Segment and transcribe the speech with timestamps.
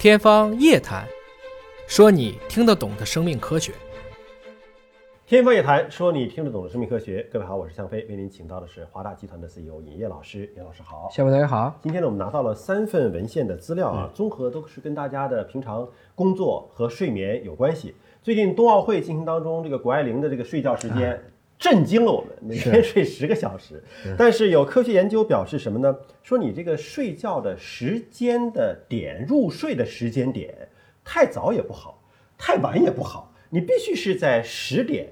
[0.00, 1.04] 天方夜谭，
[1.86, 3.70] 说你听得懂的生命科学。
[5.26, 7.22] 天方夜谭，说你听得懂的生命科学。
[7.30, 10.50] 各位好，我是向飞，为您请到的是华大集团的 CEO 尹烨老师。
[10.56, 11.78] 尹老师好，向飞大家好。
[11.82, 17.94] 今天呢，我们拿到了三份文献的资料啊，综合都是跟大家的平常工作和睡眠有关系。
[18.22, 21.22] 最近冬奥会进行当中，这个谷爱凌的这个睡觉时间
[21.60, 23.80] 震惊了我们，每天睡十个小时。
[24.18, 25.94] 但是有科学研究表示什么呢？
[26.22, 30.52] 说你这个睡觉的时间的点，入睡的时间点
[31.04, 32.02] 太早也不好，
[32.38, 35.06] 太晚也不好，你必须是在十点。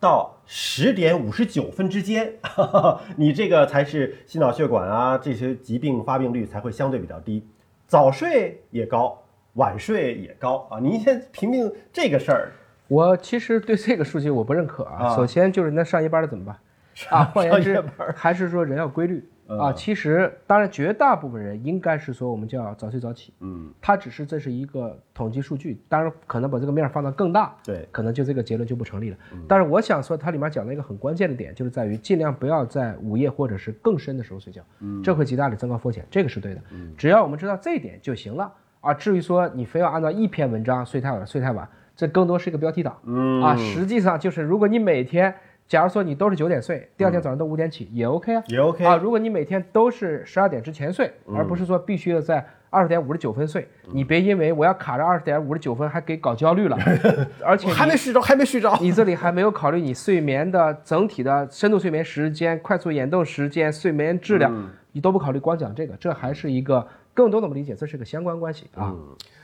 [0.00, 2.34] 到十点五十九分之间，
[3.16, 7.46] 你这个才是心脑血管啊这些疾病发病率才会相对比较低。
[7.86, 10.80] 早睡也高，晚睡也高啊！
[10.80, 12.52] 您先评评这个事儿。
[12.92, 15.16] 我其实对这个数据我不认可啊。
[15.16, 16.56] 首先就是那上夜班的怎么办？
[17.08, 17.82] 啊，换言之，
[18.14, 19.26] 还是说人要规律。
[19.48, 23.34] 啊，其实当然，绝大部分人应该是说我们叫早睡早起。
[23.40, 29.16] 嗯，它只是这是一个统计数据，当然可能把这个面放到更大，对，可能就这个结论就不成立了。
[29.48, 36.60] 但是我想说，它里面讲了一个很关键的点，就是在于尽量不要在午夜或者是更深的时候睡觉，嗯，这会极大的增高风险，这个是对的。
[36.70, 38.52] 嗯，只要我们知道这一点就行了。
[38.80, 42.98] 啊，至于说你非要按照一篇文章睡太晚睡太晚，这更多是一个标题党。
[43.04, 45.34] 嗯，啊，实际上就是如果你每天。
[45.68, 48.96] 假如说你都是九点睡，第二天早上都五点起，也 OK 啊，也 OK 啊。
[48.96, 56.76] 如果你每天都是十二点之前睡，而不是说必须要在二十点五十九分睡，你别因为我要卡着二十点五十九分还给搞焦虑了，
[57.42, 64.52] 而且还没睡着，还没睡着，你这里还没有考虑你睡眠的整体的深度睡眠时间、快速眼动时间、睡眠质量，
[64.90, 68.94] 你都不考虑，光讲这个，这还是一个更多的我们理解，这是个相关关系啊。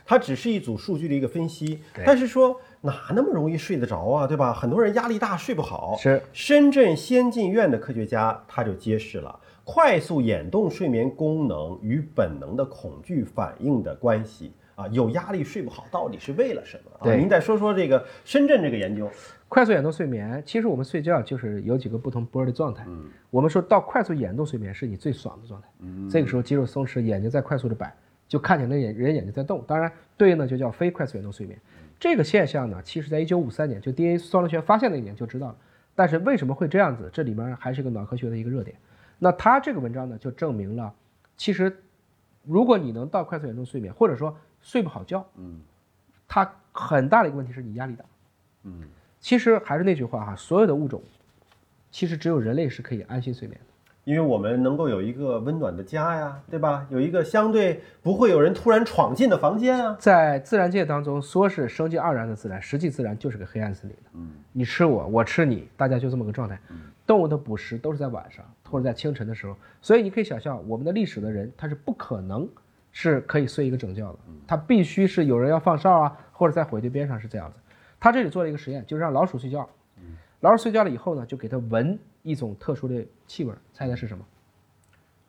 [0.05, 4.55] 它只是一组数据的一个分析，但是说哪那么容易睡得着啊，对吧？
[4.55, 5.97] 很多人压力大睡不好。
[5.99, 17.11] 是深圳先进院的科学家他就揭示了快速眼动睡眠功能与本能的恐惧反应的关系啊，有压力睡不好到底是为了什么？
[17.11, 17.17] 啊？
[17.17, 19.11] 您再说说这个深圳这个研究。
[19.49, 22.85] 快速眼动睡眠，其实我们睡觉就是有几个不同波的状态。
[22.87, 25.67] 嗯，我们说到快速眼动睡眠是你最爽的状态。
[25.81, 27.93] 嗯，这个时候肌肉松弛，眼睛在快速的摆。
[28.29, 31.59] 就看见那眼人眼睛在动，当然对应的就叫非快速眼动睡眠。
[31.99, 35.57] 这个现象呢，其实在一九五三年就 DNA 双螺旋发现那一年就知道了。
[35.97, 37.11] 但是为什么会这样子？
[37.13, 38.77] 这里面还是个脑科学的一个热点。
[39.19, 40.95] 那他这个文章呢，就证明了，
[41.37, 41.75] 其实
[42.49, 45.61] 如果你能到快速眼动睡眠，或者说睡不好觉，嗯，
[46.27, 48.05] 它很大的一个问题是你压力大，
[48.65, 48.83] 嗯，
[49.21, 51.03] 其实还是那句话哈，所有的物种，
[51.91, 53.67] 其实只有人类是可以安心睡眠的。
[54.05, 56.87] 因为我们能够有一个温暖的家呀，对吧？
[56.89, 59.95] 有一个相对不会有人突然闯进的房间啊。
[60.01, 64.11] 在自然界当中，说是生机盎然的自然，实际自然就是个黑暗森林的。
[64.15, 66.59] 嗯，你吃我，我吃你，大家就这么个状态。
[67.09, 72.49] 动物的捕食都是在晚上或者在清晨的时候，所以你可以想象，我们的历史的人他是不可能
[72.93, 77.57] 是可以睡一个整觉的，他必须是有人要放哨啊，或者在火堆边上是这样子。
[77.99, 79.69] 他这里做了一个实验，就是让老鼠睡觉，
[80.41, 81.99] 老鼠睡觉了以后呢，就给它闻。
[82.25, 84.23] 一种特殊的气味，猜猜是什么？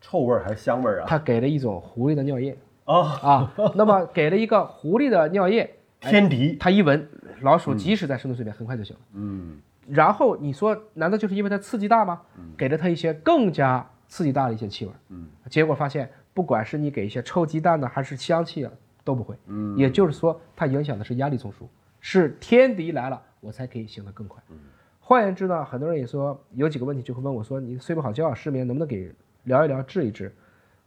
[0.01, 1.05] 臭味还是香味啊？
[1.07, 3.53] 他给了一种狐狸的尿液啊啊！
[3.75, 7.07] 那么给了一个狐狸的尿液， 天敌，他一闻，
[7.41, 9.01] 老鼠即使在深度睡眠，很快就醒了。
[9.13, 9.61] 嗯。
[9.89, 12.21] 然后你说，难道就是因为它刺激大吗？
[12.57, 15.27] 给了它一些更加刺激大的一些气味，嗯。
[15.49, 18.71] 结果发现，不管是你给一些臭鸡蛋呢，还是香气啊，
[19.03, 19.35] 都不会。
[19.47, 19.77] 嗯。
[19.77, 21.65] 也就是说，它影响的是压力中枢，
[21.99, 24.41] 是天敌来了，我才可以醒得更快。
[24.49, 24.57] 嗯。
[24.99, 29.11] 换言之呢，很多人也说有几个问题就会问我说：“你睡不好觉，失眠，能不能给
[29.45, 30.31] 聊一聊，治一治？”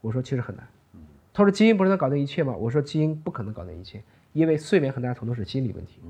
[0.01, 0.65] 我说：“其实很难。”
[1.35, 4.01] 他说：“基因不是能搞定一切吗？”我说：“基因不可能搞定一切，
[4.33, 6.01] 因为睡眠很大程度是心理问题。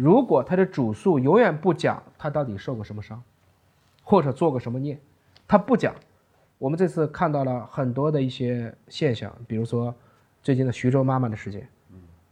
[0.00, 3.22] 如果他的主诉永远不讲他到底受过什么伤，
[4.02, 4.98] 或者做过什么孽，
[5.46, 5.94] 他不讲，
[6.56, 9.94] 我们这次看到了很多的一些现象，比如说
[10.42, 11.68] 最近的徐州妈妈的事件，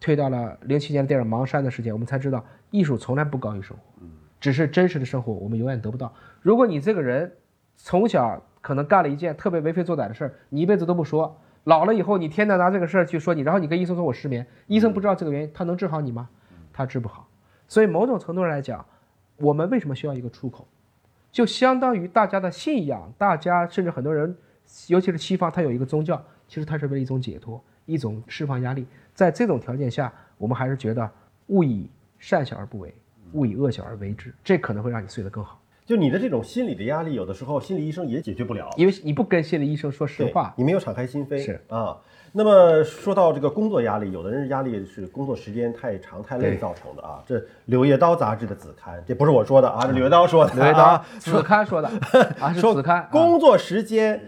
[0.00, 3.82] 推到了零七年的电影《盲山》的事件，我们才知道艺术从来不高于生活。
[4.40, 6.10] 只是真实的生活，我们永远得不到。
[6.40, 7.30] 如果你这个人
[7.76, 16.30] 从小可能干了一件特别为非作歹的事儿，你一辈子都不说，老了以后你天天拿这个事儿去说你，然后你跟医生说我失眠，医生不知道这个原因，他能治好你吗？
[16.72, 17.27] 他治不好。
[17.68, 18.84] 所以某种程度上来讲，
[19.36, 20.66] 我们为什么需要一个出口？
[21.30, 24.34] 就相当于大家的信仰，大家甚至很多人，
[24.88, 28.86] 尤其是西方，他有一个宗教，其实它是为了一种解脱，一种释放压力。
[29.14, 31.08] 在这种条件下，我们还是觉得
[31.48, 31.88] 勿以
[32.18, 32.92] 善小而不为。
[33.32, 35.60] 勿以恶小而为之，这可能会让你睡得更好。
[35.88, 41.38] 就你的这种心理的压力，有的时候心理医生也解决不了，因为你不跟心理医生说实话，你没有敞开心扉。
[41.38, 41.96] 是啊，
[42.30, 47.22] 那么说到这个工作压力，有的人压力是工作时间太长太累造成的啊。
[47.26, 50.52] 这《柳叶刀》杂志的子刊，这不是我说的啊，这《柳叶刀》说的。
[50.52, 51.88] 柳叶刀子刊说的
[52.38, 53.08] 啊，是子刊。
[53.10, 54.20] 工作时间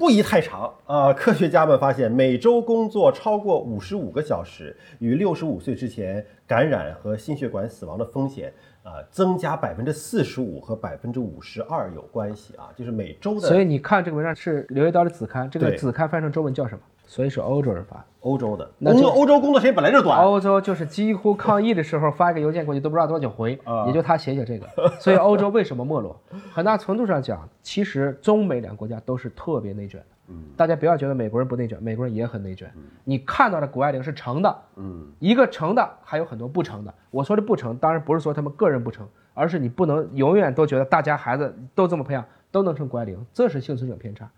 [0.00, 1.12] 不宜太长啊！
[1.12, 8.50] 科学家们发现，每周工作超过五十五个小时，与六十五岁之前感染和心血管死亡的风险
[8.82, 12.72] 啊增加百分之四十五和百分之五十二有关系啊！
[12.74, 13.46] 就是每周的。
[13.46, 16.80] 所以你看这个文章是《柳叶刀》的子刊，这个子刊翻成中文叫什么？
[17.10, 18.04] 所以是欧洲人发的。
[18.20, 24.68] 欧洲的那就工作，欧洲工作时间本来就短，欧洲就是几乎抗议的时候发一个邮件过去都不知道多久回，啊也就他写写这个。
[25.00, 26.16] 所以欧洲为什么没落？
[26.52, 30.34] 很大程度上讲，其实中美两个国家都是特别内卷的。
[30.56, 32.72] 大家不要觉得美国人不内卷，美国人也很内卷。
[33.02, 36.94] 你看到的谷爱凌是成的，嗯，一个成的，还有很多不成的。
[37.10, 44.30] 我说的不成，当然不是说他们个人不成，而是你不能永远都觉得大家孩子都这么培养都能成谷爱凌，这是幸存者偏差。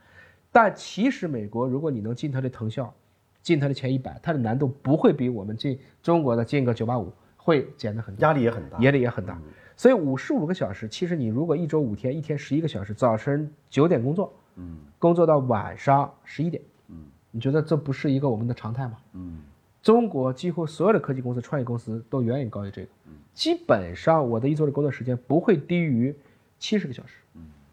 [0.52, 2.92] 但其实美国，如果你能进它的藤校，
[3.40, 8.78] 进它的前一百，它的难度不会比我们进中国的进个九八五会简单很多，压力也很大。
[8.80, 9.40] 压力也很大。
[9.76, 18.98] 所以五十五个小时，其实你如果一周五天，一天十一个小时，早晨九点工作，嗯工作到晚上十一点，嗯你觉得这不是一个我们的常态吗？
[19.14, 19.40] 嗯
[19.82, 22.88] 中国几乎所有的科技公司、创业公司都远远高于这个。
[23.34, 26.14] 基本上我的一周的工作时间不会低于
[26.58, 27.16] 七十个小时，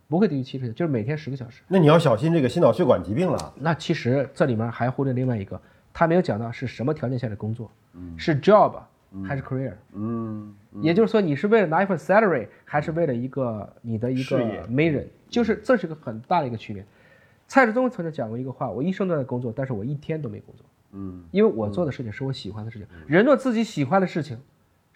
[0.09, 1.61] 不会低于七十个，就是每天十个小时。
[1.67, 3.53] 那你要小心这个心脑血管疾病了。
[3.55, 5.61] 那其实这里面还忽略另外一个，
[5.93, 7.71] 他没有讲到是什么条件下的工作，
[8.17, 8.73] 是 job
[9.23, 9.73] 还是 career。
[9.93, 10.51] 嗯，
[10.81, 15.05] 也就是说，你是为了拿一份 salary，还是为了一个你的一个 mission？
[15.29, 16.83] 就是这是个很大的一个区别。
[17.47, 20.65] 蔡志忠曾经讲过一个话：我一生都在工作，但是我一天都没工作。
[20.93, 22.87] 嗯，因为我做的事情是我喜欢的事情。
[23.05, 24.39] 人做自己喜欢的事情，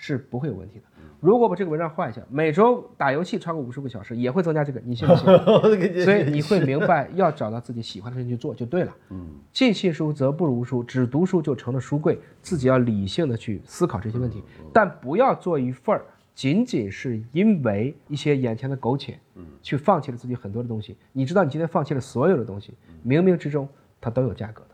[0.04, 0.84] 是不会有问题的。
[1.22, 5.26] 如果把这个文章换一下，每周打游戏超过五十个小时，也会增加这个，你信不信？
[6.04, 8.94] 所以你会明白，要找到自己喜欢的事情去做就对了。
[9.12, 12.20] 嗯，尽信书则不如书，只读书就成了书柜。
[12.42, 16.04] 自己要理性的去思考这些问题，但不要做一份儿
[16.36, 19.18] 仅仅是因为一些眼前的苟且，
[19.62, 20.98] 去放弃了自己很多的东西。
[21.14, 22.74] 你知道，你今天放弃了所有的东西，
[23.06, 23.66] 冥冥之中
[24.02, 24.73] 它都有价格的。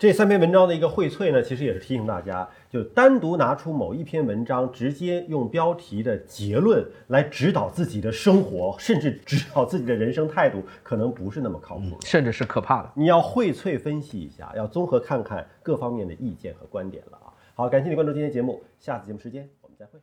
[0.00, 11.98] 这三篇文章的一个荟萃呢，其实也是提醒大家，就单独拿出某一篇文章，直接用标题的结论来指导自己的生活，甚至指导自己的人生态度，可能不是那么靠谱。
[12.00, 12.90] 甚至是可怕的。
[12.94, 17.28] 你要荟萃分析一下，要综合看看各方面的意见和观点了啊。
[17.54, 20.00] 好，感谢你关注今天节目，下次节目时间我们再会。